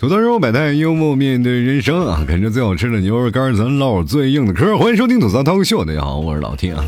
[0.00, 2.24] 土豆肉百态，幽默面对人生啊！
[2.26, 4.78] 啃着最好吃的牛肉干，咱唠最硬的嗑。
[4.78, 6.82] 欢迎收听吐槽涛秀，大家好，我是老 T 啊。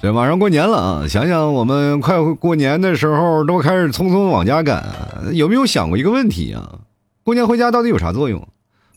[0.00, 4.94] 这马上过年了啊，想想我们快过年的时候都开始匆匆往家赶，
[5.32, 6.78] 有没有想过一个问题啊？
[7.24, 8.46] 过年回家到底有啥作用？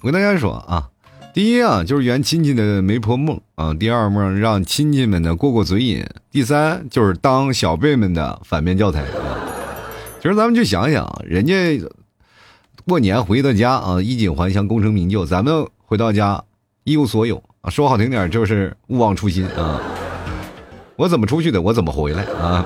[0.02, 0.90] 我跟大家说啊，
[1.34, 9.04] 第一啊，就是圆亲戚的媒婆梦啊；第二梦让亲戚们呢过过嘴瘾；第三就是当小辈们的反面教材。
[10.22, 11.82] 其实咱们就想想，人家。
[12.88, 15.26] 过年回到家啊，衣锦还乡，功成名就。
[15.26, 16.44] 咱们回到家
[16.84, 19.82] 一无所有啊，说好听点就是勿忘初心啊。
[20.96, 22.64] 我怎么出去的，我怎么回来啊？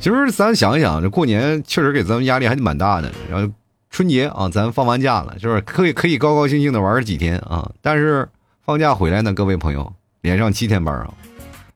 [0.00, 3.08] 其实咱想想，这过年确实给咱们压力还是蛮大的。
[3.30, 3.52] 然后
[3.88, 7.70] 春节啊，咱放完假了，就是可以可以高高兴兴的玩几天啊。
[7.80, 8.28] 但是
[8.66, 11.14] 放假回来呢，各位朋友，连上七天班啊，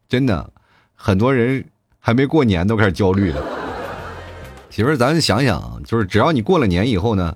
[0.08, 0.50] 真的
[0.96, 1.64] 很多人
[2.00, 3.40] 还没过年都开始焦虑了。
[4.76, 7.34] 媳妇儿咱想想，就是只要你过了年以后呢，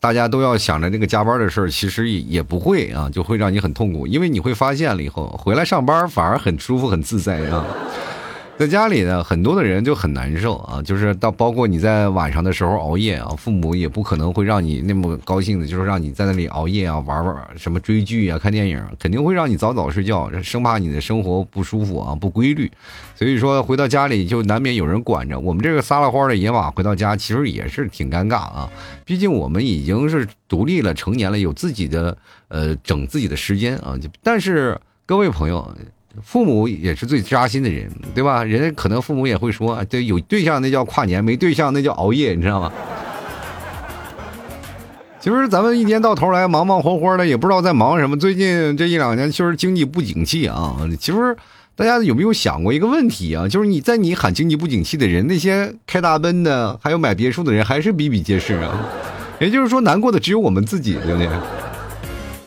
[0.00, 7.64] 大家都要想着这个加班的事儿，其实也也不会啊，就会让你很痛苦，因为你会发现了以后回来上班反而很舒服、很自在啊。
[8.58, 22.70] 在家里呢，很多的人就很难受啊，就是到包括你在晚上的时候熬夜啊，父母也不可能会让你那么高兴的，就是让你在那里熬夜啊，玩玩什么追剧啊、看电影，肯定会让你早早睡觉，生怕你的生活不舒服啊、不规律。
[23.16, 25.36] 所以说回到家里就难免有人管着。
[25.40, 28.70] 我们这个撒了欢的野马回到家，其实也是挺尴尬啊，
[29.04, 33.98] 毕竟我们已经是独立了、成年了，有自己的呃整自己的时间啊。
[34.22, 35.68] 但是各位朋友。
[36.22, 38.44] 父母也是最扎心的人，对吧？
[38.44, 42.72] 人家可能父母也会说，对，有对象那叫跨年，没对象那叫熬夜，你知道吗？
[45.18, 48.18] 其实咱们一年到头来忙忙活活的，也不知道在忙什么。
[48.18, 50.76] 最近这一两年确实经济不景气啊。
[50.98, 51.36] 其实
[51.76, 53.46] 大家有没有想过一个问题啊？
[53.46, 58.76] 就是你在你喊经济不景气的人，那些开大奔的，还有买别墅的人，还是比比皆是啊。
[59.40, 61.28] 也就是说，难过的只有我们自己，对不对？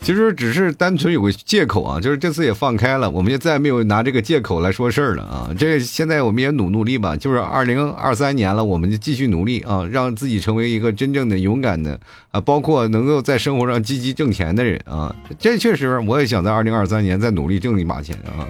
[0.05, 5.49] 其实只是单纯有个借口啊，就是这次也放开了，我们就再没有拿这个借口来说事儿了啊。
[5.57, 11.99] 这现在我们也努努力吧，就是二零二三年了，我们就继续努力啊，让自己成为一个真正的勇敢的
[12.29, 15.15] 啊，包括能够在生活上积极挣钱的人啊。
[15.39, 18.45] 这确实，我也想在二零二三年再努力挣一把钱啊。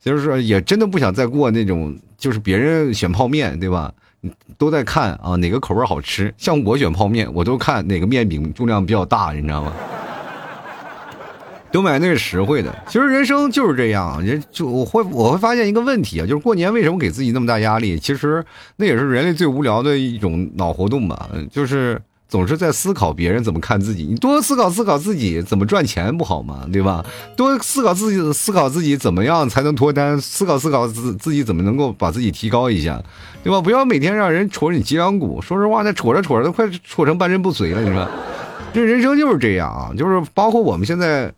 [0.00, 3.92] 就是说，也真的不想再过那种，就是别人选泡面对吧，
[4.56, 6.32] 都在看啊哪个口味好吃。
[6.38, 9.72] 像我选泡面，我都看哪个面饼重量比较大，你知道吗？
[11.74, 12.72] 都买那个实惠的。
[12.86, 17.98] 其实人生就是这样，人就我会我会发现一个问题啊，就是过年为什么给自己那么大压力？
[17.98, 18.44] 其实
[18.76, 24.04] 那也是人类最无聊的一种脑活动吧，就是总是在思考别人怎么看自己。
[24.04, 26.64] 你多思考思考自己怎么赚钱不好吗？
[26.72, 27.04] 对吧？
[27.36, 30.20] 多思考自己思考自己怎么样才能脱单？
[30.20, 33.02] 思考思考自自己怎么能够把自己提高一下，
[33.42, 33.60] 对吧？
[33.60, 35.42] 不要每天让人戳你脊梁骨。
[35.42, 37.82] 说实话，那戳着戳着都快戳成半身不遂了。
[37.82, 38.08] 你说，
[38.72, 41.34] 这人生就是这样啊，就是包括我们现在。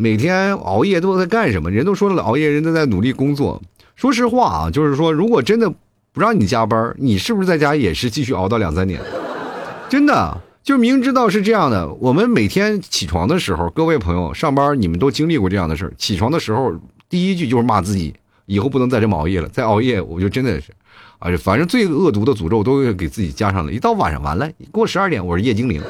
[0.00, 1.68] 每天熬夜都在干什么？
[1.72, 3.60] 人都说了，熬夜人都在努力工作。
[3.96, 5.68] 说实话啊，就是说，如果真的
[6.12, 9.00] 不让你加班，你是不是在家也是继续熬到两三点？
[9.88, 11.92] 真的，就明知道是这样的。
[11.94, 15.92] 我们每天起床的时候，各位朋友上班，你们都经历过这样的事。
[15.98, 16.72] 起床的时候，
[17.08, 18.14] 第一句就是骂自己，
[18.46, 19.48] 以后不能再这么熬夜了。
[19.48, 20.70] 再熬夜，我就真的是，
[21.18, 23.72] 啊，反正最恶毒的诅咒都给自己加上了。
[23.72, 25.82] 一到晚上，完了，过十二点，我是夜精灵。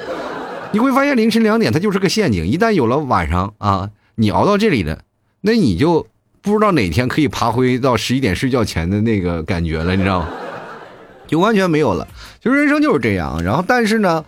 [0.73, 2.47] 你会发现凌晨两点它就是个陷阱。
[2.47, 3.91] 一旦有了晚上啊。
[4.21, 4.99] 你熬到这里了，
[5.43, 6.05] 那你就
[6.43, 10.29] 不知道哪天可以爬回到十一点睡觉前的那个感觉了，你知道吗？
[11.29, 12.09] 就完全没有了。
[12.43, 13.41] 其实人生就是这样。
[13.45, 14.25] 然后，但是呢，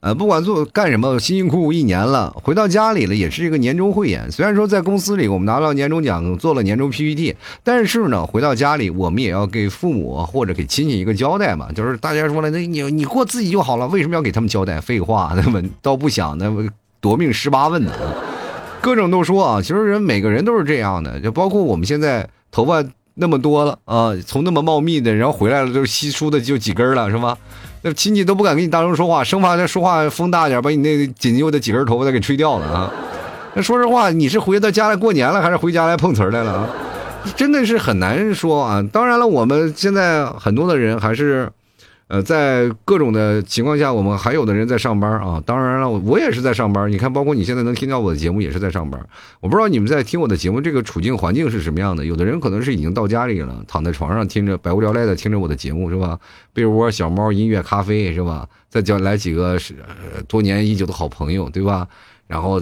[0.00, 4.32] 呃，不管做干什么，辛辛苦苦一年了，回到家里了，也是一个年终汇演。
[4.32, 11.70] 虽然说在公司里我们拿到年终奖，做了年终 PPT，但是呢，回到家里我们也要给父母或者给亲戚一个交代嘛。
[11.72, 14.80] 就是大家说了，那你你过自己就好了，为什么要给他们交代？
[14.80, 16.66] 废话，那么倒不想那么
[17.00, 17.92] 夺命十八问呢。
[18.84, 22.84] 各种都说啊，其实人每个人都是这样的，就包括我们现在头发
[23.14, 27.38] 那么多了啊，从那么茂密的，然后回来了就稀疏的就几根了，是吧？
[27.80, 32.92] 那亲戚都不敢跟你大声说话，生怕他说话风大点，把你那紧揪的几根头发再给吹掉了啊。
[33.54, 36.68] 那说实话，你是回到家来过年了，还是回家来碰瓷来了啊？
[37.34, 38.84] 真的是很难说啊。
[38.92, 41.50] 当然了，我们现在很多的人还是。
[42.06, 45.42] 呃，在各种的情况下，我们还有的人在上班啊。
[45.44, 46.90] 当然了，我也是在上班。
[46.90, 49.00] 你看，包括你现在能听到我的节目，也是在上班。
[49.40, 52.04] 我不知道你们在听我的节目这个处境环境是什么样的。
[52.04, 56.18] 有的人可能是已经到家里了，躺在床上听着百无聊赖的听着我的节目，是吧？
[56.52, 58.46] 被窝、小猫、音乐、咖啡，是吧？
[58.68, 59.74] 再叫来几个是
[60.28, 61.88] 多年已久的好朋友，对吧？
[62.26, 62.60] 然后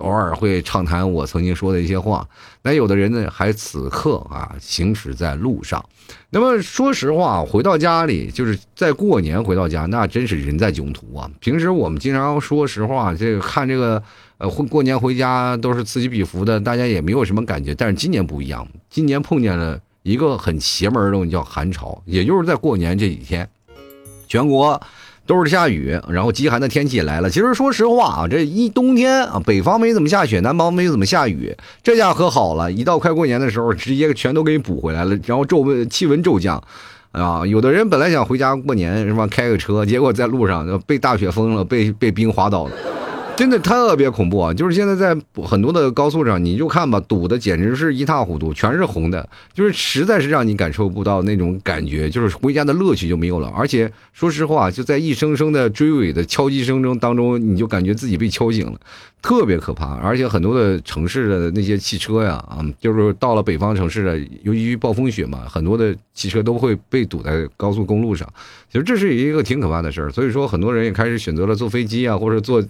[0.00, 2.26] 偶尔会畅谈我曾经说的一些话。
[2.62, 5.84] 那有的人呢，还此刻啊行驶在路上。
[6.30, 11.30] 那么说实话，回到家里就是在过年回到家，那真是人在囧途啊。
[11.40, 14.02] 平时我们经常说实话，这个看这个
[14.38, 17.74] 呃过过年回家都是此起彼伏的，大家也没有什么感觉。
[17.74, 23.48] 但是今年不一样，今年碰见了一个很邪门的东西，叫寒潮，也就是在过年这几天，
[24.28, 24.80] 全国。
[25.26, 27.28] 都是下雨，然后极寒的天气来了。
[27.28, 32.70] 其实说实话啊，这一冬天啊，北方没怎么下雪，南方没怎么下雨，这下可好了。
[32.70, 35.18] 一到快过年的时候，直接全都给你补回来了。
[35.26, 36.62] 然后骤温气温骤降，
[37.12, 42.72] 啊，有的人本来想回家过年是吧，开个车，结果在路上被大雪封了，被被冰滑倒了。
[43.36, 44.54] 真的特别恐怖啊！
[44.54, 53.52] 就是现在在很多的高速上，你就看吧，堵的简直是一塌糊涂，全是红的，就是实在是让你感受不到那种感觉，就是回家的乐趣就没有了。
[53.54, 58.80] 而且说实话，就在一声声的追尾的敲击声中当中，你就感觉自己被敲醒了，
[59.20, 59.96] 特别可怕。
[59.96, 68.26] 而且很多的城市的那些汽车呀，啊，就是到了北方城市的，由于暴风雪嘛，很多的汽车都会被堵在高速公路上。
[68.72, 72.64] 其实这是一个挺可怕的事儿，所以说很多人也开始选择了坐飞机啊，或者坐。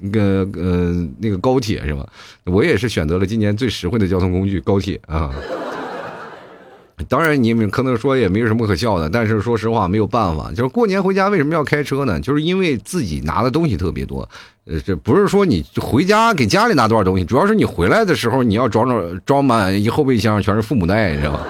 [0.00, 2.06] 那个呃，那个高铁是吧？
[2.44, 5.32] 我也是选择了今年最实惠的交通工具高铁啊。
[7.08, 12.20] 当然，你们可能说也没有什么可笑的，但是说实话没有办法，就是过年回家为什么要开车呢？
[12.20, 14.26] 就是因为自己拿的东西特别多。
[14.66, 21.40] 呃，这不是说你回家给家里拿多少东西，主要是你回来的时候你要装装装满一后备箱，全是父母带，你知道吧？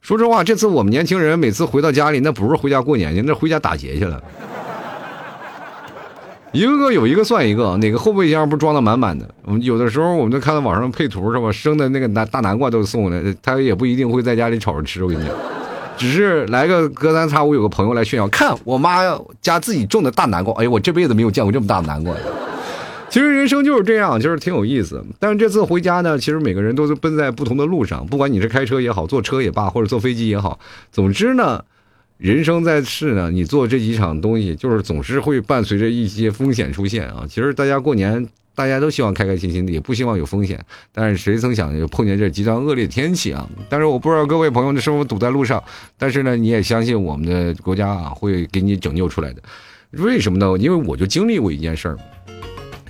[0.00, 4.22] 说实话，这次我们年轻人每次回到家里，那不是回家过年去，那回家打劫去了。
[6.54, 9.28] 一个个有一个算一个，哪个后备箱不装的满满的？
[9.44, 11.50] 我们有的时候我们都看到网上配图是吧？
[11.50, 15.02] 生的那个南大南瓜都送的，他也不一定会在家里炒着吃。
[15.02, 15.34] 我跟你讲，
[15.98, 19.00] 只是来个隔三差五有个朋友来炫耀，看我妈
[19.42, 22.14] 家自己种的大南瓜，哎，我这辈子没有见过这么大的南瓜。
[23.10, 25.04] 其实人生就是这样，就是挺有意思。
[25.18, 30.60] 但是这次回家呢，其实每个人都是奔在不同的路上，不管你是开车也好，坐车也罢，或者坐飞机也好，
[30.92, 31.64] 总之呢。
[32.16, 37.26] 人生在世呢，你做这几场东西，就是总是会伴随着一些风险出现啊。
[37.28, 40.58] 其实大家过年，大家都希望开开心心的，也不希望有风险。
[40.92, 43.48] 但是谁曾想就碰见这极端恶劣天气啊！
[43.68, 45.62] 但是我不知道各位朋友是否堵在路上，
[45.98, 49.42] 但是呢，你也相信我们的国家啊会给你拯救出来的。
[49.90, 50.56] 为什么呢？
[50.58, 51.98] 因为我就经历过一件事儿。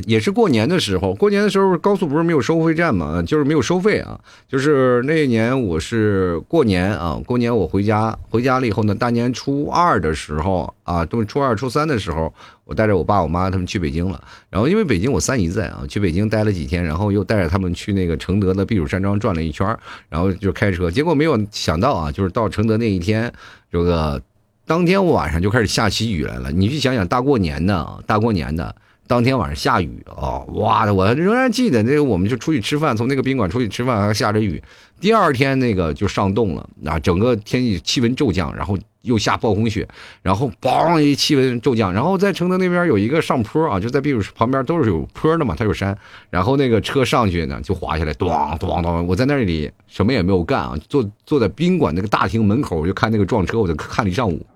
[0.07, 4.19] 也是过年的时候，过年的时候高速不是没有收费站嘛，就是没有收费啊。
[4.49, 12.33] 就是那一年我是过年啊，过年我回家，回家了以后呢，大年初二的时候啊，都初二初三的时候，
[12.65, 14.23] 我带着我爸我妈他们去北京了。
[14.51, 19.67] 然后因为北京我三姨在啊，去北京待了几天，然后又带着他们去那个承德的避暑山庄转了一圈，
[20.09, 20.91] 然后就开车。
[20.91, 23.33] 结果没有想到啊，就是到承德那一天，
[23.71, 24.21] 这个
[24.67, 26.51] 当天晚上就开始下起雨来了。
[26.51, 28.75] 你去想想，大过年的，大过年的。
[29.07, 30.95] 当天晚上下雨啊，哇的！
[30.95, 34.63] 我仍然记得那个，我们就出去吃饭，从那个宾馆出去吃饭，还下着雨。
[34.99, 39.87] 第二天那个就上冻了啊，整个天气气温骤降，然后又下暴风雪，
[40.23, 45.95] 然后嘣一气温骤降，然后在承德那边有一个上坡啊，就在避暑旁边都是有坡的嘛，它有山，
[46.31, 49.03] 然后那个车上去呢就滑下来，咣咣咣！
[49.03, 54.47] 我在那里什么也没有干啊，坐坐在宾馆那个大厅门口，我就看那个撞车，我就看了一上午，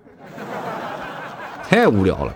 [1.67, 2.35] 太无聊了。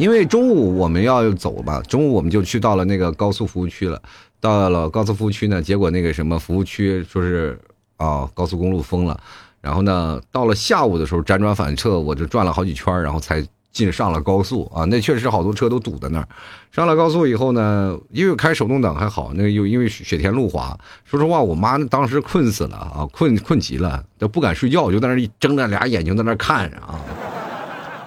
[0.00, 4.00] 因为中午我们要走嘛，中午我们就去到了那个高速服务区了。
[4.40, 7.60] 到了高速服务区呢，结果那个什么服务区说是
[7.98, 9.20] 啊高速公路封了。
[9.60, 14.86] 然后呢，到了下午的时候辗转反侧，我就转了好几圈，然后才进上了高速啊。
[14.86, 16.26] 那确实好多车都堵在那儿。
[16.72, 20.74] 上了高速以后呢，因为开手动挡还好，那个又因为雪天路滑。
[21.04, 26.98] 说实话，我妈当时困死了啊，困困极了，都不敢睡觉，就在那一睁着俩眼睛在那看着啊。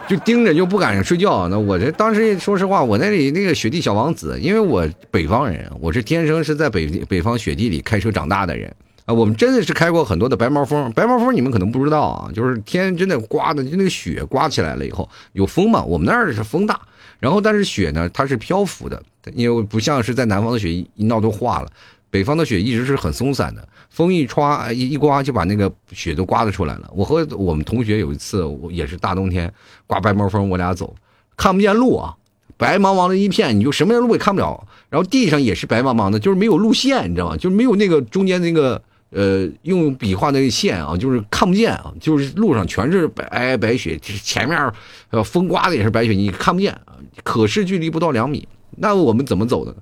[0.07, 1.48] 就盯着就不敢睡觉。
[1.48, 8.74] 那我这当时说实话，我那里那个雪地小王子，因为我北方人，我是天生是在北北方雪地里开车长大的人
[9.05, 9.13] 啊。
[9.13, 16.79] 我们真的是开过很多的白毛风，白毛风你们可能不知道啊，就是天真的刮的，就那个雪刮起来了以后有风嘛，我们那儿是风大，
[17.19, 19.01] 然后但是雪呢它是漂浮的，
[19.33, 21.72] 因为不像是在南方的雪一一闹都化了。
[22.13, 26.88] 北方的雪一直是很松散的，风一刮一一刮就把那个雪都刮得出来了。
[26.93, 29.51] 我和我们同学有一次，我也是大冬天
[29.88, 30.93] 刮白毛风，我俩走
[31.36, 32.15] 看不见路啊，
[32.55, 34.67] 白茫茫的一片，你就什么样路也看不了。
[34.91, 37.36] 然后地上也是白茫茫的，就是没有路线，你知道吗？
[37.36, 38.79] 就是没有那个中间那个
[39.10, 44.72] 呃用笔画那个线啊，就是看不见啊，就是路上全是白白雪，前面
[45.10, 46.79] 呃风刮的也是白雪，你看不见，
[47.24, 48.48] 可视距离不到两米。
[48.77, 49.75] 那我们怎么走的？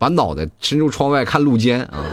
[0.00, 2.06] 把脑袋伸出窗外看路肩啊！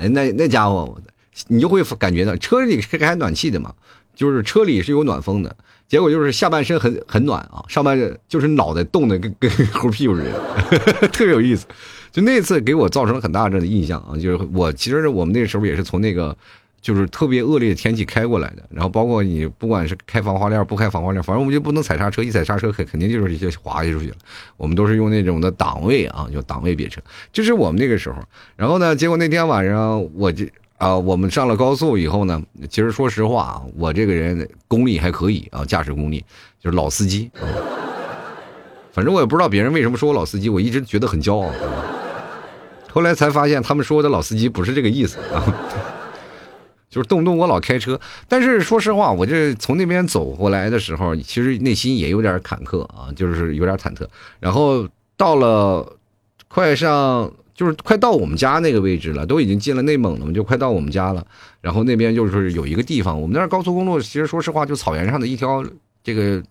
[0.00, 0.98] 哎，那那家伙，
[1.46, 3.72] 你就会感觉到车里是开暖气的嘛，
[4.16, 5.56] 就是车里是有暖风的，
[5.86, 11.66] 结果就是下半身很很暖啊，上半身就是脑袋冻得跟跟猴屁股似的， 特别有意思。
[12.10, 16.36] 就那次给我造成了很大的印象啊，就是我其实我们那时候也是从那个
[16.86, 24.14] 就是特别恶劣的天气开过来的，然后包括你不管是开防滑链不开防滑链，反正我们就不能踩刹车，一踩刹车肯肯定就是一些滑下去了。
[24.56, 27.00] 我们都是用那种的档位啊，就档位别车，
[27.32, 28.22] 这是我们那个时候。
[28.54, 30.48] 然后呢，结果那天晚上我这。
[30.78, 32.38] 啊，我们上了高速以后呢，
[32.68, 36.22] 其实说实话啊，我这个人功力还可以啊，驾驶功力
[36.60, 37.30] 就是老司机。
[38.92, 41.50] 反正我也不知道别人为什么说我老司机，我一直觉得很骄傲。
[42.92, 45.40] 后来才发现，他们说我的老司机不是这个意思啊，
[46.88, 48.00] 就是动不动我老开车。
[48.28, 54.06] 但是说实话，我这从那边走过来的时候，其实内心也有点坎坷啊，就是有点忐忑。
[54.40, 55.96] 然后到了
[56.48, 57.32] 快上。
[57.56, 61.26] 就是快到我们家那个位置了，都已经进了内蒙了嘛，就快到我们家了。
[61.62, 65.64] 然后那边就是有一个地方，我们那儿高速公路，其实说实话，就草原上的一条
[66.04, 66.42] 这个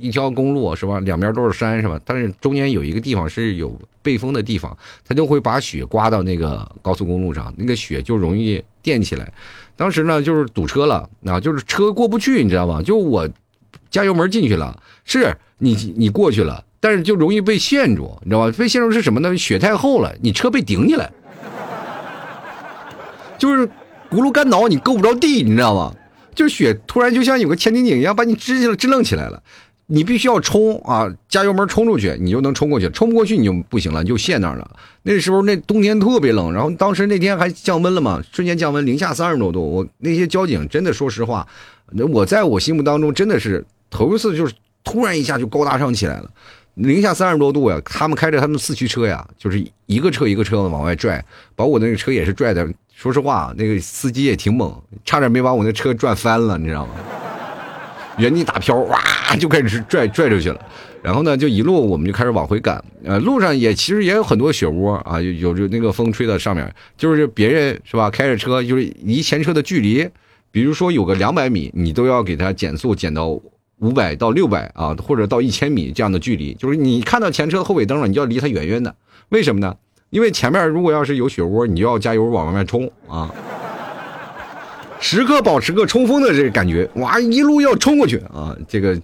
[0.00, 0.98] 一条公路是吧？
[1.00, 2.00] 两边都是山是吧？
[2.04, 4.76] 但是中间有一个地方是有背风的地方，
[5.06, 9.32] 它就会把雪刮到那个高速公路上，那个雪就容易垫起来。
[9.76, 12.82] 当时呢，就是堵车了，啊，就是车过不去，你知道吗？
[12.82, 13.28] 就我
[13.90, 16.64] 加油门进去了，是你你过去了。
[16.82, 18.54] 但是就容易被陷住，你知道吧？
[18.56, 19.36] 被陷住是什么呢？
[19.36, 21.12] 雪太厚了，你车被顶起来，
[23.36, 23.66] 就是
[24.10, 25.94] 轱辘干挠，你够不着地，你知道吗？
[26.34, 29.42] 就是雪突然就像有个千斤顶一样把你支起来、支棱起来了，
[29.92, 34.70] 你必须要冲啊，加油门冲出去，你就能冲过去，冲不过去你就不行了，你就陷那儿了。
[35.02, 39.60] 那时候那冬天特别冷，然后当时那天还降温了嘛，瞬间降温，零下三十多度。
[39.60, 41.44] 我那些交警真的说实话，
[41.90, 44.54] 那我在我心目当中真的是头一次，就是
[44.84, 46.30] 突然一下就高大上起来了。
[46.74, 51.22] 零下三十多度呀，他们开着他们四驱车呀，就是一个车一个车的往外拽，
[51.56, 52.64] 把我那个车也是拽的。
[52.94, 54.72] 说实话，那个司机也挺猛，
[55.04, 56.92] 差点没把我那车转翻了，你知道吗？
[58.20, 59.00] 原地打飘，哇，
[59.38, 60.60] 就开始拽拽出去了。
[61.02, 62.82] 然后呢，就一路我们就开始往回赶。
[63.04, 70.08] 呃，路上也其实也有很多雪窝啊，有有那个风吹到上面，就是别人是吧，开着车就是离前车的距离，
[70.50, 73.40] 比如说有个两百米，你都要给他减速减到。
[73.82, 78.94] 五百到六百啊，或者到一千米这样的距离，就是你看到前车的后尾灯了，你就要离它远远的。
[79.30, 79.74] 为什么呢？
[80.10, 83.34] 因为前面如果要是有雪窝，你就要加油往外面冲啊，
[85.00, 88.56] 时刻保持个冲锋的这个感觉，哇，一路要冲过去啊！
[88.68, 89.00] 这个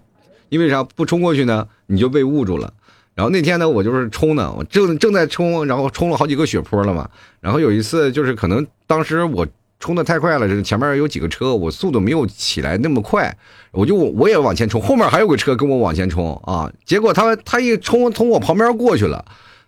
[0.50, 1.66] 因为啥不冲过去呢？
[1.86, 2.72] 你就被误住了。
[3.14, 7.08] 然后那天呢，我就是冲呢，我正正在冲，然后冲了好几个雪坡了嘛。
[7.40, 9.46] 然后有一次就是可能当时我。
[9.78, 13.36] 冲的太快了，这前面有几个车，我速度没有起来那么快，
[13.72, 19.22] 我就我也往前冲，后面还有个车跟我往前冲啊，结果他他一冲从我旁边过去了，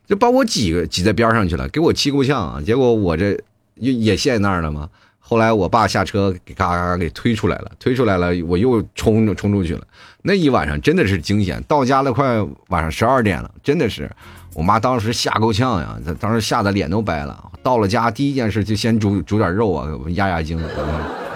[0.07, 3.39] 就把我挤挤在边上去了，给我气够呛啊，结果我这
[3.75, 4.89] 也也陷那儿了嘛。
[5.29, 9.87] 后来我爸下车给嘎嘎嘎给推出来了，推出来了，我又冲着冲出去了，
[10.23, 14.11] 那一晚上真的是惊险，到家了快晚上十二点了，真的是。
[14.55, 17.53] 我妈当时吓够呛呀，她当时吓得脸都白了。
[17.63, 20.59] 到了家，第一件事就先煮煮点肉啊，压压惊。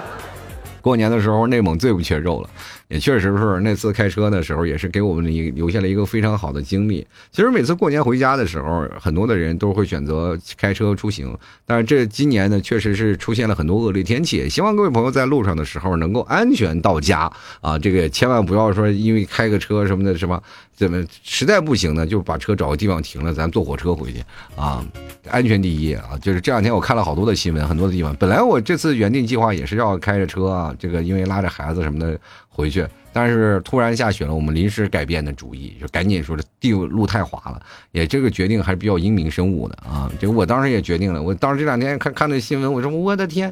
[0.83, 2.51] 过年的时候，内蒙最不缺肉了。
[2.89, 7.07] 也确实是那次开车的时候，也是给我们留留下了一个非常好的经历。
[7.31, 11.35] 其实每次过年回家的时候，很多的人都会选择开车出行。
[11.65, 14.47] 但是这今年呢，确实是出现了很多恶劣天气。
[14.47, 17.79] 希望各位朋友在路上的时候能够安全到家啊！
[17.79, 20.43] 这个千万不要说因为开个车什么的，什么
[20.75, 24.23] 怎么实在不行呢，就把车找个地方停了，咱坐火车回去
[24.55, 24.85] 啊！
[25.31, 26.11] 安全第一啊！
[26.21, 32.19] 就是这两天我看了好多的新闻，很多的地方本来我这次原定计划也是要开着车啊，这个因为拉着孩子什么的。
[32.55, 37.59] 回去，但是突然下雪了，我们临时改变的主意，就赶紧说这地路太滑了，
[37.93, 40.13] 也这个决定还是比较英明神武的啊。
[40.21, 43.51] 这我当时也决定了，我当时这两天看看那新闻，我说我的天，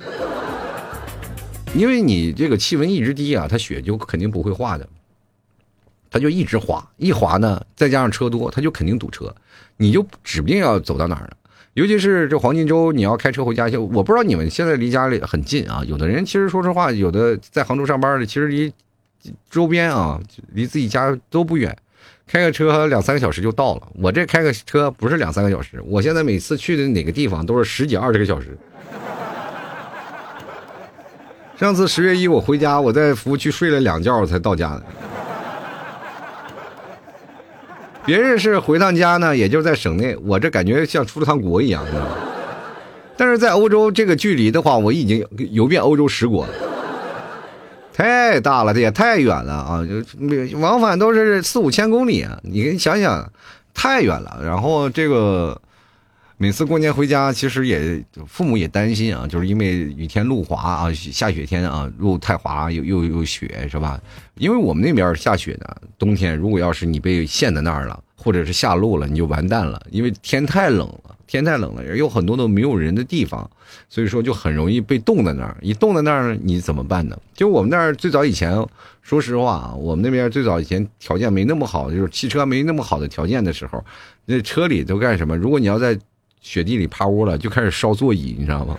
[1.74, 4.86] 因为你这个气温一直低啊，它雪就肯定不会化的，
[6.10, 9.34] 它就一直滑，一滑呢，再加上车多，它就肯定堵车，
[9.78, 11.36] 你就指不定要走到哪儿了。
[11.74, 15.82] 尤其是这黄金周，你要开车回家，去我不知道你们现在离家里很近啊。
[15.86, 18.72] 有的人其实说实话，有的在杭州上班的，其实离。
[19.50, 20.18] 周边啊，
[20.54, 21.76] 离自己家都不远，
[22.26, 23.82] 开个车两三个小时就到了。
[23.96, 28.56] 我这开个车不是两三个小时，我现在每次去的哪个地方都是十几二十个小时。
[31.58, 34.82] 上次十月一我回家，我在服务区睡了两觉才到家的。
[38.04, 41.84] 别人是回趟家呢，也就在省内，我这感觉像出了趟国一样，
[43.16, 46.52] 但是在欧洲这个距离的话，我已经游遍欧洲十国了。
[47.92, 49.84] 太大了，这也太远了啊！
[49.86, 53.30] 就往返都是四五千公里啊，你想想，
[53.74, 54.40] 太远了。
[54.42, 55.60] 然后这个，
[56.42, 64.00] 每次过年回家，其实也父母也担心啊，就是因为雨天路滑啊，下雪天啊，路太滑又又又雪是吧？
[64.36, 65.66] 因为我们那边下雪呢，
[65.98, 73.50] 冬天如果要是你被陷在那儿了，或者是下路了，你就完蛋了，因为天太冷了，天太冷了，也有很多都没有人的地方，
[73.90, 75.54] 所以说就很容易被冻在那儿。
[75.60, 77.18] 一冻在那儿，你怎么办呢？
[77.34, 78.66] 就我们那儿最早以前，
[79.02, 83.84] 说实话啊，我们那边最早以前条件没那么好，就是汽车没那么好的条件的时候，
[84.24, 85.36] 那车里都干什么？
[85.36, 85.98] 如果你要在
[86.40, 88.76] 雪地里趴窝了，就开始烧座椅，你知道吗？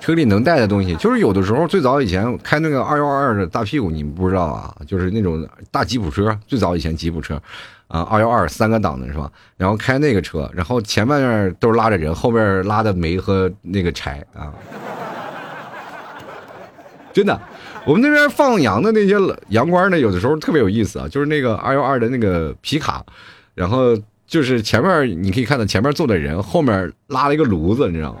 [0.00, 7.40] 车里能带的东西，就是有的时候最早以前开那个二幺二的大屁股，你们不知道啊，就是那种大吉普车，最早以前吉普车，
[7.88, 9.32] 啊，二幺二三个档的是吧？
[9.56, 14.52] 然后开那个车，然后前半面都是拉着人，后边拉的煤和那个柴啊。
[17.14, 17.40] 真的，
[17.86, 19.14] 我们那边放羊的那些
[19.48, 23.02] 羊倌呢，有的时候特别有意思啊，就是那个二幺二的那个皮卡，
[23.54, 23.96] 然后。
[24.34, 28.18] 就是前面你可以看到前面坐的人，后面拉了一个炉子，你知道吗？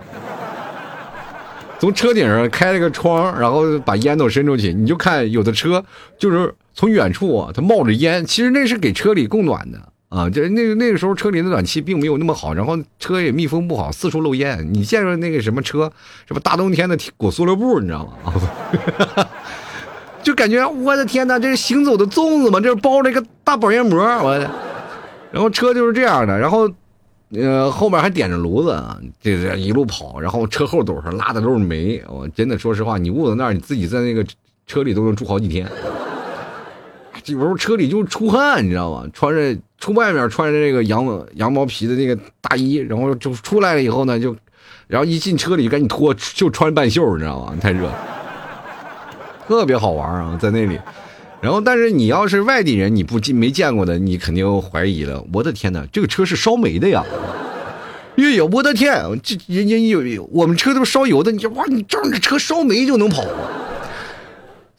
[1.80, 5.84] 从车顶上开了个窗，然后把烟都伸出去，你就看有的车
[6.16, 9.78] 就是从远处啊，它冒着烟，其实那是给车里供暖的
[10.08, 10.30] 啊。
[10.30, 14.72] 这那个那个时候车里的暖气并没有那么好，然后车也密封不好，四处漏烟。
[14.72, 15.90] 你见着那个什么车，
[16.28, 19.26] 什么大冬天的裹塑料布，你知道吗？
[20.22, 22.60] 就感觉我的天哪，这是行走的粽子吗？
[22.60, 24.48] 这是包了一个大保鲜膜，我的。
[25.34, 26.70] 然后车就是这样的，然后，
[27.30, 32.00] 呃，后面还点着炉子啊，这这一路跑，然后车后斗上拉的都是煤。
[32.06, 34.24] 我真的说实话，你捂在那儿，你自己在那个
[34.68, 35.68] 车里都能住好几天。
[37.24, 39.10] 有时候车里就出汗，你知道吗？
[39.12, 44.36] 穿着出外面穿着那个羊羊毛皮的那个大衣，然后就出来了以后呢，就，
[44.86, 47.56] 然后一进车里赶紧脱，就穿半袖，你知道吗？
[47.60, 47.90] 太热，
[49.48, 50.78] 特别好玩啊，在那里。
[51.44, 55.22] 然后，但是你要是外地人，你不见没见过的，你肯定怀疑了。
[55.30, 57.04] 我的天哪，这个车是烧煤的呀！
[58.16, 63.22] 越野，我的天，这人家有我们车都是烧油的，你哇，你仗着车烧煤就能跑。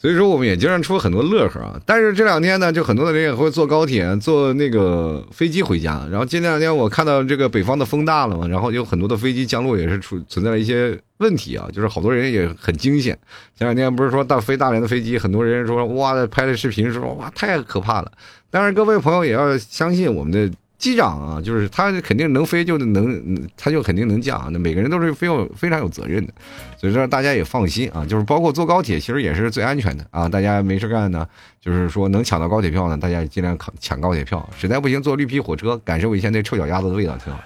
[0.06, 1.82] 所以说，我们也经常出很多乐呵啊。
[1.84, 6.08] 但是这两天呢，就很多的人也会坐高铁、坐那个飞机回家。
[6.12, 13.18] 然后这两天我看到这个北方的风大了嘛，然后有很多的飞机降落也是出存在了一些问题啊，就是好多人也很惊险。
[13.58, 18.12] 前两天不是说大飞大连的飞机，很多人说哇的，拍的视频说哇太可怕了。
[18.52, 20.56] 当然，各位朋友也要相信我们的。
[20.86, 24.48] 机长啊，就是他肯定能飞，就能，他就肯定能降。
[24.54, 26.34] 那每个人都是非常非常有责任的，
[26.78, 28.06] 所以说大家也放心啊。
[28.06, 30.30] 就是包括坐高铁，其实也是最安全的啊。
[30.30, 31.28] 大家没事干呢，
[31.60, 34.48] 就是说能抢到高铁票呢，大家尽量抢抢高铁票。
[34.56, 37.40] 实在不行，坐绿皮火车，感受一下那臭脚丫子的味道，挺好。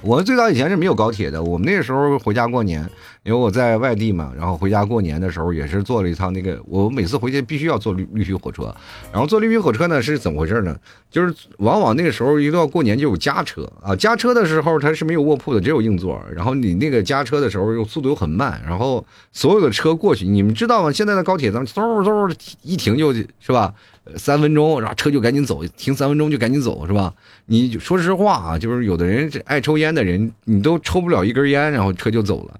[0.00, 2.88] 我最早以前是没有高铁的，我们那时候回家过年，
[3.22, 8.74] 因为我在外地嘛，然后回家过年的时候也是坐了一趟那个，我每次回去必须要坐绿绿皮火车，
[9.12, 10.74] 然后坐绿皮火车呢是怎么回事呢？
[11.10, 20.90] 就是往往那个时候一到过年就有加车啊，加车的时候它是没有卧铺的，只有硬座，然后你那个加车的时候又速度又很慢，然后所有的车过去，你们知道吗？
[20.90, 23.74] 现在的高铁咱嗖嗖一停就是吧？
[24.16, 27.12] 三分钟，然后车就赶紧走，停三分钟就赶紧走，是吧？
[27.44, 32.58] 你说实话啊，就是有的人爱抽烟的人，你都抽不了一根烟，然后车就走了。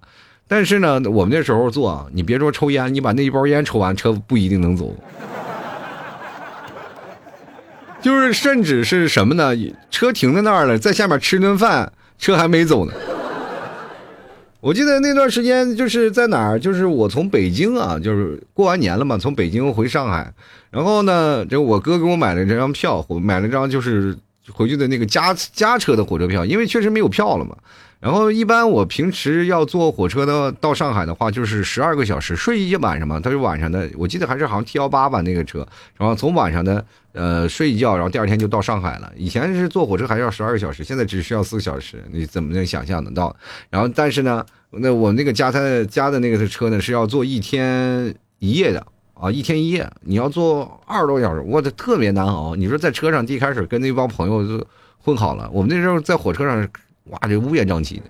[0.51, 4.93] 但是呢，我们那时候坐，你别说抽烟，你把那一包烟抽完，车不一定能走。
[8.03, 9.53] 就是甚至是什么呢？
[9.93, 12.93] 车停在那儿了，在下面吃顿饭，车还没走呢。
[14.59, 20.33] 我记得那段时间就是在哪儿，就是我从北京啊，就是过完年了嘛，从北京回上海，
[20.73, 24.19] 然后呢，这我哥给我买了这张票，买了张就是
[24.53, 27.57] 回去的那个加加车的火车票，因为确实没有票了嘛。
[28.01, 33.21] 然后一般我平时要坐火车的到上海的话，就是十二个小时，睡一晚上嘛。
[33.21, 36.83] 他是晚上的，我记得还是好像 T 幺八吧那个车，然后从晚上的
[37.13, 39.13] 呃睡一觉，然后第二天就到上海了。
[39.17, 43.37] 以前是坐火车还要十二个小时，现在只需要四个小时，你怎么能想象得到？
[43.69, 48.83] 然后但是呢，那我那个加他加的那个车呢是要坐一天一夜的
[49.13, 52.57] 啊，一天一夜，你要坐二十多小时，我的特别难熬。
[52.57, 56.67] 你说在车上一开始跟那帮朋友就混好了，我们那时候在火车上。
[57.05, 58.05] 哇，这乌烟瘴气的，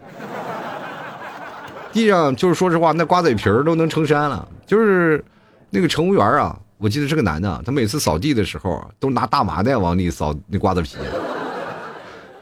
[1.93, 4.47] 地上就是说实话，那瓜子皮儿都能成山了。
[4.67, 5.25] 就是
[5.71, 10.97] 那个乘务员啊，我记得是个男的，他每次扫地的时候都拿大麻袋往里扫那瓜子皮。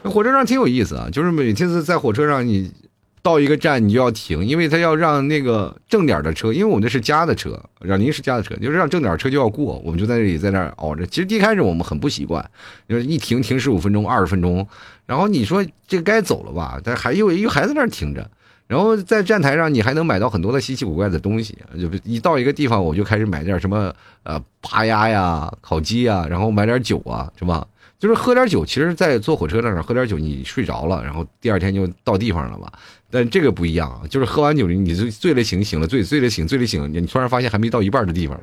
[0.01, 2.71] 那火车上挺有意思啊，就是每次在火车上你。
[3.21, 11.05] 到一个站你就要停，因为他要让那个正点的车，因为我们那是加的车，让临时加的车，就是让正点车就要过，我们就在那里在那熬着。
[11.05, 12.43] 其实一开始我们很不习惯，
[12.87, 14.65] 就是一停停十五分钟、二十分钟，
[15.05, 18.29] 然后你说这该走了吧，但还又又还在那儿停着，
[18.67, 27.67] 然后在站台上你还能买到很多的稀奇古怪的东西，就一到一个地方我就开始买点什么呃扒鸭呀、烤鸡呀，然后买点酒啊，是吧？
[27.99, 32.71] 就是喝点酒，其实，在坐火车上喝点酒，你睡着了，然后第二天就到地方了吧。
[33.11, 38.39] 但这个不一样，就是喝完酒你醉醉了醒，醒了醉，醉了醒，醉了醒，你突然发现还没到一半的地方，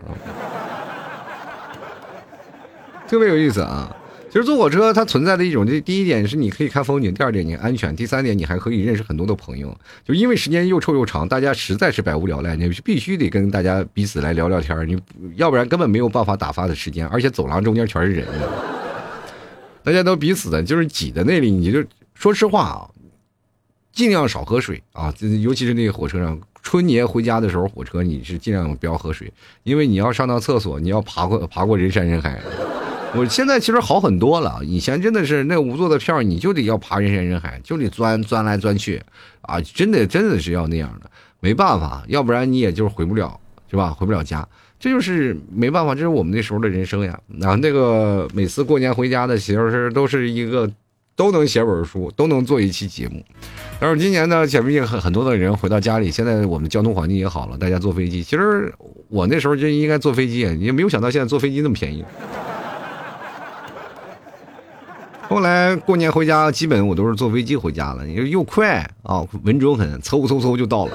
[3.08, 3.90] 特别有意思啊。
[4.28, 9.74] 其实坐火车它存在的一种，这第一点是你可以看风景，第二点你安全，第三点你还可以认识很多的朋友。
[10.04, 15.00] 就因为时间又臭又长，大家实在是百无聊赖，你必须得跟大家彼此来聊聊天你
[15.36, 18.26] 要不然根本没有办法打发的时间，而且走廊中间全是人，
[19.86, 22.90] 大家都彼此的就是挤在那里，你就说实话啊，
[23.92, 32.42] 尽量少喝水啊，尤其是那个火车上，春节回家的时候，火车你是尽量不要喝水，因为你要上趟厕所，你要爬过爬过人山人海。
[33.14, 39.00] 我现在其实好很多了，以前真的是那无座的票，你就得要爬人山人海，就得钻钻来钻去，
[39.42, 43.38] 啊，真的真的是要那样的，没办法，要不然你也就是回不了，
[43.70, 43.92] 是吧？
[43.92, 47.18] 回不了家，这就是没办法，这是我们那时候的人生呀。
[47.40, 50.70] 然后那个每次过年回家的时候是都是一个
[51.14, 53.24] 都能写本书，都能做一期节目。
[53.80, 58.22] 但是今年呢，前面很很多的人回到家里，现在我们交通环境也好了，大家坐飞机。
[58.22, 58.72] 其实
[59.08, 62.04] 我那时候就应该坐飞机，也没有想到现在坐飞机那么便宜。
[65.28, 70.92] 后来过年回家，基本我都是坐飞机回家了，又又快啊，稳准狠，嗖嗖嗖就到了。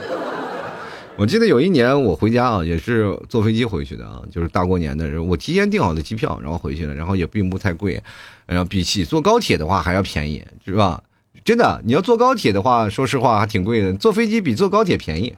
[1.17, 8.02] 我记得有一年我回家啊，也是坐飞机回去的啊，就是大过年的时候，我提前订好的机票，然后回去了，然后也并不太贵，
[8.47, 11.02] 然后比起坐高铁的话还要便宜，是吧？
[11.43, 15.34] 真的，你要坐高铁的话，说实话还挺贵的，坐飞机比坐高铁便宜。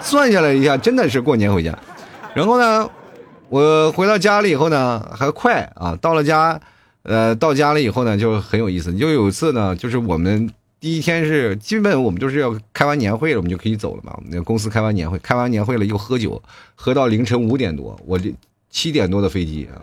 [0.00, 1.76] 算下来一下，真的是过年回家。
[2.34, 2.88] 然后呢，
[3.48, 6.60] 我回到家了以后呢，还快啊，到了家。
[7.04, 8.94] 呃，到家了以后呢，就很有意思。
[8.94, 10.48] 就有一次呢，就是我们
[10.82, 14.18] 第一天是基本我们都是要开完年会了，我们就可以走了嘛。
[14.24, 16.42] 那公司开完年会，开完年会了又喝酒，
[16.74, 18.34] 喝到凌晨五点多，我这
[18.68, 19.78] 七点多的飞机啊，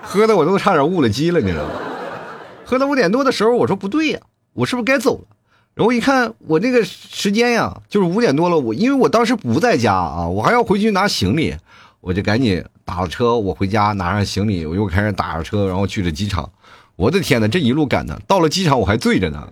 [0.00, 1.70] 喝的我都差点误了机了，你知道吗？
[2.64, 4.20] 喝到五点多的时候，我说不对呀，
[4.52, 5.24] 我是不是该走了？
[5.74, 11.56] 然后一看我那个时间呀，就是五点多了，我因为我当时不在家啊，我还要回去拿行李。
[12.00, 16.50] 我就赶紧打了车，我回家拿上行李，我又开始打着车，然后去了机场。
[17.02, 19.48] 我的天哪，这一路赶的，到了机场我还醉着呢。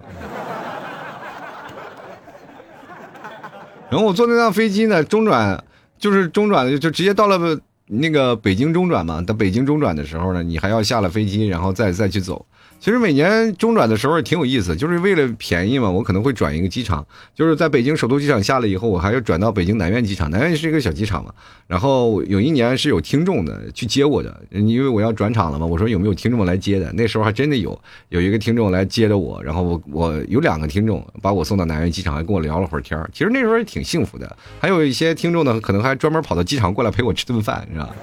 [3.91, 5.65] 然后我坐那趟飞机呢，中转
[5.99, 9.21] 就是中转的，就直接到了那个北京中转嘛。
[9.21, 12.47] 到北京中转的时候呢，你还要下了飞机，然后再再去走。
[12.81, 20.31] 其实每年中转的时候也挺有意思，就是为了便宜嘛，我可能会转一个机场，就是在北京首都机场下了以后，我还要转到北京南苑机场。
[20.31, 21.31] 南苑是一个小机场嘛，
[21.67, 26.91] 然后有一年是有听众的去接我的，因为我要转场了嘛，我说有没有听众来接的？
[26.95, 37.95] 那时候还真的有，有一个听众来接的我，然后我我有两个听众把我送到南苑机场，还跟我聊了会儿天其实那时候也挺幸福的，还有一些听众呢，可能还专门跑到机场过来陪我吃顿饭，是吧？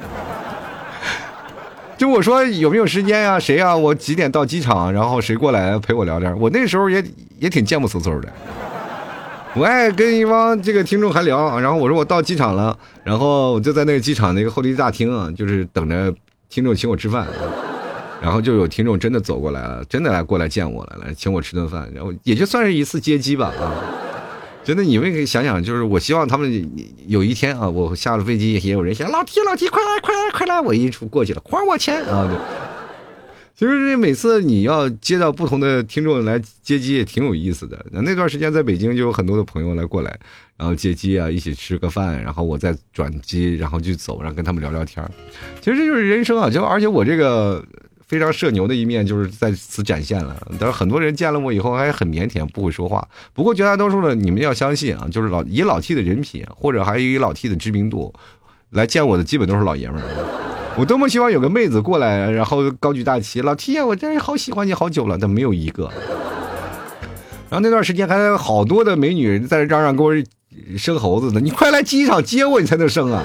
[1.97, 3.39] 就我说有没有时间呀？
[3.39, 3.75] 谁呀？
[3.75, 4.93] 我几点到机场？
[4.93, 6.39] 然后谁过来陪我聊天？
[6.39, 7.03] 我那时候也
[7.39, 8.31] 也挺贱不嗖嗖的，
[9.55, 11.60] 我爱跟一帮这个听众还聊。
[11.60, 16.13] 然后我说我到机场了，然后我就在那个机场那个候机大厅啊，就是等着
[16.49, 17.27] 听众请我吃饭。
[18.21, 21.89] 然后就有听众真的走过来了，真的来过来见我了，来请我吃顿饭。
[21.93, 23.73] 然后也就算是一次接机吧啊。
[24.67, 26.69] 真的，你们可以想想，就是我希望他们
[27.08, 32.27] 有一天啊，我下了飞机也有人想老提老提，快来快来快来，我一出过去了，还我钱啊！
[32.27, 32.38] 对，
[33.56, 37.86] 其实这每次你要接到不同的听众来接机也挺有意思的。
[37.93, 40.19] 那那段时间在北京就有很多的朋友来过来，
[40.58, 45.01] 然后接机啊，一起吃个饭，然后我再转机，然后就走，然后跟他们聊聊天
[45.62, 46.49] 其实这就是人生啊！
[46.49, 47.63] 就而且我这个。
[48.08, 53.06] 非常社牛的一面就是在此展现了，但是很多人见了我以后还很腼腆，不会说话。
[53.34, 58.13] 不过绝大多数的你们要相信啊，就是老以老 T 的人品，或者还以老 T 的知名度
[58.70, 60.08] 来见我的，基本都是老爷们儿。
[60.78, 65.91] 我多么希望有个妹子过来，然后高举大旗，老 T 啊，我真是好喜欢你好久了，但没有一个。
[67.50, 70.13] 然后那段时间还有好多的美女在这嚷嚷给我
[70.78, 73.24] 生猴子呢，你快来机场接我，你才能生啊。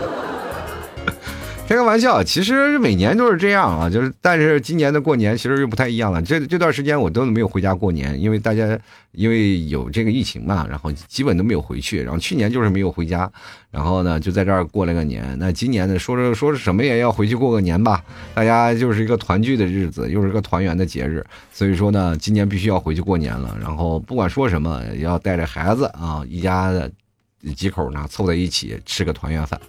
[1.68, 6.20] 开个玩笑，其实每年都是这样啊，就是但是今年的过年其实又不太一样了。
[6.20, 8.78] 这这段时间我都没有回家过年，因为大家
[9.12, 12.02] 因为有这个疫情嘛，然后基本都没有回去。
[12.02, 13.30] 然后去年就是没有回家，
[13.70, 15.24] 然后呢就在这儿过了个年。
[15.38, 23.56] 那今年呢说着说着什么也要回去过个年吧，大家就是一个团聚的日子，又是个团圆的节日，所以说呢今年必须要回去过年了。
[23.58, 26.90] 然后不管说什么，也要带着孩子啊，一家的。
[27.56, 29.60] 几口呢凑在一起吃个团圆饭，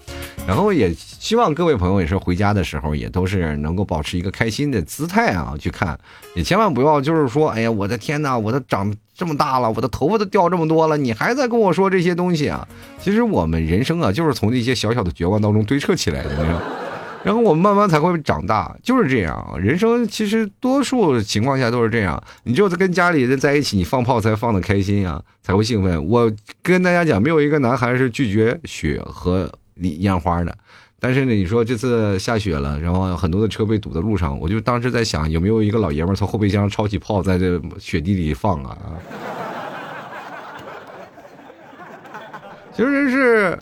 [0.47, 5.99] 然后也希望各位朋友也是回家的时候也都是能够保持一个开心的姿态啊去看，
[6.36, 12.67] 也千万不要就是说，哎呀，我的天哪，我的长这么大了，我的头发都掉这么多了，你还在跟我说这些东西啊？
[13.01, 16.62] 其实我们人生啊，就是从那些小小的绝望当中堆砌起来的，你知道。
[17.23, 19.55] 然后我们慢慢才会长大，就是这样。
[19.57, 26.05] 人生其实多数情况下都是这样，你只有跟家里人在一起，你放炮才放的开心啊，才会兴奋。
[26.05, 26.31] 我
[26.62, 30.53] 跟大家讲，没有一个男孩是拒绝雪和烟花的。
[30.99, 38.77] 但是呢，你说这次下雪了，然后很多的车被堵在路上，我就当时在想，有没有一个老爷们从后备箱抄起炮，在这雪地里放啊？
[42.75, 43.59] 其实是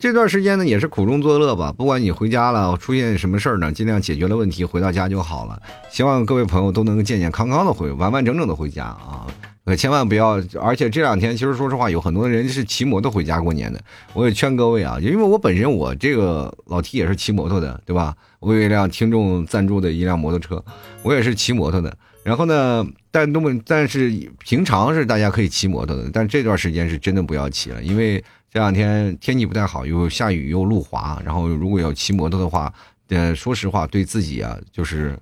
[0.00, 1.70] 这段时间呢，也是苦中作乐吧。
[1.76, 5.60] 不管你回家了，出现什么事儿呢，尽量解决了问题，回到家就好了。
[5.90, 9.26] 希望各位朋友都能健健康康的回，完完整整的回家啊。
[9.66, 13.78] 可千万不要，而且这两天其实说实话，有很多人是骑摩托回家过年的。
[14.14, 18.14] 我也劝各位啊，因为我本身我这个老 T 也是骑摩托的，对吧？
[18.38, 20.64] 我有一辆听众赞助的一辆摩托车，
[21.02, 21.94] 我也是骑摩托的。
[22.22, 31.20] 然后呢，但那么但是平常是大家可以骑摩托的，但这段时间是真的不要骑了，因为这两天天气不太好，又下雨又路滑。
[31.24, 32.72] 然后如果要骑摩托的话，
[33.08, 35.18] 呃，说实话对自己啊，就是。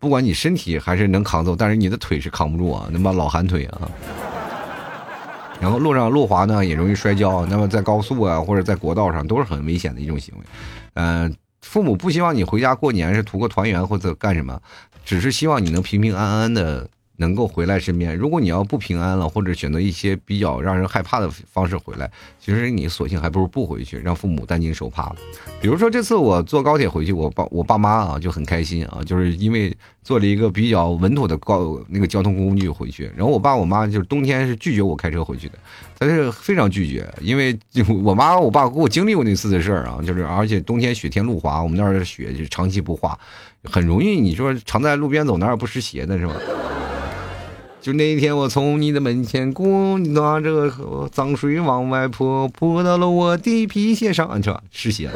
[0.00, 3.90] 不管你身体还是能扛揍，但是你的腿是扛不住啊，那么老寒腿啊。
[5.60, 7.44] 然后路上路滑呢，也容易摔跤。
[7.46, 10.44] 那么在高速啊，或者在国道上，都是很危险的一种行为。
[10.94, 14.56] 嗯，父母不希望你回家过年是图个团圆或者干什么，
[15.04, 16.88] 只是希望你能平平安安的。
[17.18, 25.12] 能够回来身边，如果你要不平安了，或者选择一些比较让人害怕的方式回来，其实你索性还不如不回去，让父母担惊受怕。
[25.60, 33.10] 比如说这次我坐高铁回去，我爸我爸妈啊就很开心啊，就是因为坐了一个比较稳妥的高那个交通工具回去。
[33.16, 35.58] 然后我爸我妈就是冬天是拒绝我开车回去的，
[35.98, 43.18] 他是非常拒绝，因为就我妈我爸给我经历过那次的事儿啊，就是而且冬天雪天路滑，我们那儿的雪就长期不化，
[43.64, 46.34] 很容易你说常在路边走，哪有不湿鞋的是吧？
[47.80, 50.70] 就那一天，我从你的门前过，你拿着
[51.12, 54.60] 脏水往外泼，泼到了我的皮鞋上，是吧？
[54.70, 55.08] 湿鞋。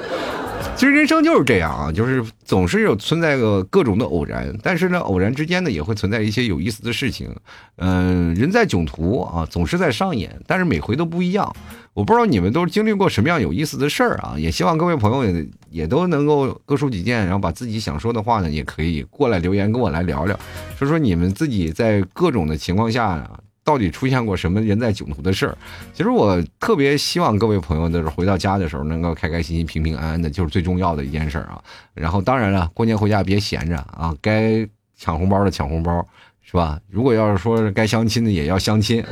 [0.82, 7.32] 其实人生就是这样啊，就是总是有存在个各种的偶然，但是呢，偶然之间呢，也会存在一些有意思的事情。
[7.76, 11.54] 嗯，人在囧途啊，总是在上演，但是每回都不一样。
[11.94, 14.34] 我不知道你们都经历过什么样有意思的事儿啊？
[14.36, 20.36] 也希望各位朋友也也都能够各抒己见，然后把自己想说的话呢，也可以过来留言跟我来聊聊，
[20.76, 23.24] 说说你们自己在各种的情况下
[23.64, 25.56] 到底出现过什么人在囧途的事儿。
[25.92, 31.62] 其实我特别希望各位朋友就是回到家的时候能够开开心心、平平安安的，就是最重要的一件事啊。
[31.94, 36.06] 然后当然了，过年回家别闲着啊，该抢红包的抢红包，
[36.42, 36.78] 是吧？
[36.88, 39.10] 如果要是说该相亲的也要相亲啊。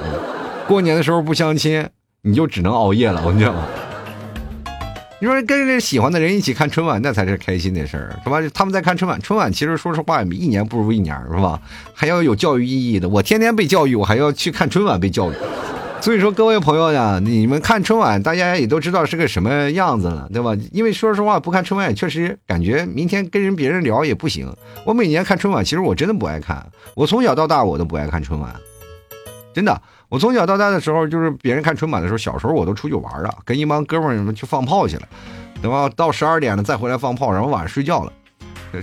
[0.66, 1.88] 过年的时候不相亲。
[2.22, 3.54] 你就只能熬夜了，我跟你讲。
[5.22, 8.40] 你说跟着喜欢的人一起看春晚，那才是开心的事儿，是吧？
[8.54, 11.60] 他们在看春晚，春晚其实说实话，一年不如一年，是吧？
[11.92, 13.06] 还要有教育意义的。
[13.06, 15.34] 我天天被教育，我还要去看春晚被教育。
[16.00, 20.56] 所以说，各位朋友呀，你们看春晚，大家也都知道是个什么样子了，对吧？
[20.72, 24.50] 因为说实话，不看春晚，确实感觉明天跟人别人聊也不行。
[24.86, 26.66] 我每年看春晚，其实我真的不爱看。
[26.94, 28.50] 我从小到大，我都不爱看春晚，
[29.52, 29.82] 真的。
[30.10, 35.02] 我从小到大的时候，就是别人看春晚的时候，小时候我都出去玩了，跟一帮哥们儿们去放炮去了，
[35.62, 35.88] 对吧？
[35.96, 38.12] 到十二点了再回来放炮，然后晚上睡觉了。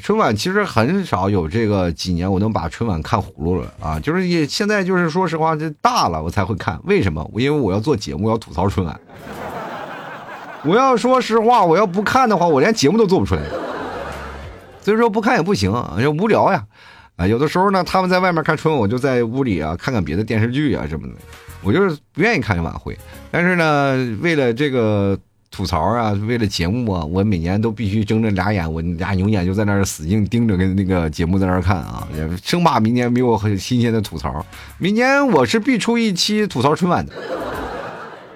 [0.01, 6.79] 春晚其实很少有这个几年我能把春晚看糊了啊，就是也现在就是说实话，这大了我才会看。
[6.85, 7.29] 为什么？
[7.35, 8.99] 因为我要做节目，要吐槽春晚。
[10.63, 13.41] 我要说实话，我要不看的话，我连节目都做不出来。
[14.81, 16.63] 所以说不看也不行，要无聊呀。
[17.17, 21.13] 啊，有的时候呢，他们在外面看春晚，我就在屋里啊看看别的电视剧啊什么的。
[21.63, 22.97] 我就是不愿意看晚会，
[23.32, 25.17] 但是呢，为了这个
[25.49, 34.45] 吐槽啊，为了节目啊，我每年都必须睁着俩眼，我俩牛眼就在那儿死劲盯着跟那个节目在那儿看啊，也生怕明年没有很新鲜的吐槽。
[34.77, 37.13] 明年我是必出一期吐槽春晚的，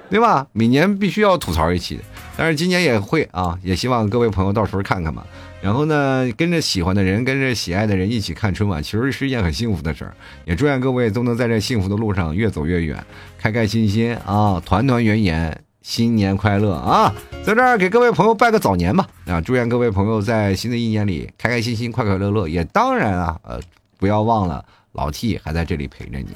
[0.10, 0.48] 对吧？
[0.52, 2.00] 每年必须要吐槽一期，
[2.36, 5.24] 但是今年也会啊，也希望各位朋友到时候看看吧。
[5.62, 10.16] 然后呢，跟着喜欢的人，跟着喜爱的人一起看春晚，其实是一件很幸福的事儿。
[10.44, 12.98] 也祝愿各位都能在这幸福的路上越走越远，
[13.38, 17.14] 开开心心啊，团团圆圆，新年快乐啊！
[17.44, 19.40] 在这儿给各位朋友拜个早年吧啊！
[19.40, 22.48] 祝愿各位朋友在新的一年里开开心心，快快乐乐。
[22.48, 23.60] 也当然啊，呃，
[24.00, 26.28] 不要忘了老 T 还在这里陪着你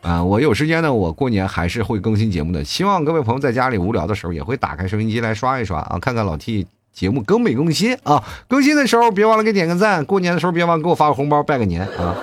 [0.00, 0.24] 啊！
[0.24, 2.64] 我有时间呢，我过年还是会更新节目的。
[2.64, 6.66] 希望各位朋友在家里无聊的时候，也会打开收音机来刷一刷啊，看看老 T。
[6.92, 8.22] 节目更没更新啊？
[8.46, 10.04] 更新的时候别忘了给点个赞。
[10.04, 12.14] 过年的时候别忘给我发个红包，拜个年啊！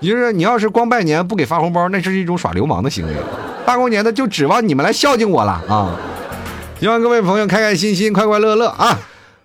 [0.00, 3.14] 就是你要是光拜年不给发红包，那是一种耍流氓的行为。
[3.64, 5.96] 大过年的就指望你们来孝敬我了啊！
[6.80, 8.98] 希望各位朋友开开心心、快快乐乐啊！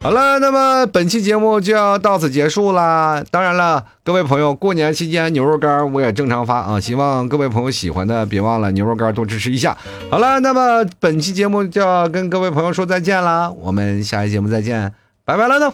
[0.05, 3.23] 好了，那么本期节目就要到此结束啦。
[3.31, 9.75] 当然了，各位朋友，过年期间牛肉干我也正常发啊，希望各位朋友喜欢的，别忘了牛肉干多支持一下。
[10.11, 14.93] 好了，那么本期节目就要跟各位朋友说再见啦，我们下期节目再见，
[15.25, 15.73] 拜拜了呢。